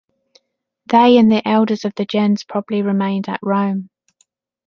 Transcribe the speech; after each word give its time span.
They 0.87 1.19
and 1.19 1.31
the 1.31 1.47
elders 1.47 1.85
of 1.85 1.93
the 1.93 2.05
gens 2.05 2.43
probably 2.43 2.81
remained 2.81 3.29
at 3.29 3.39
Rome. 3.43 3.91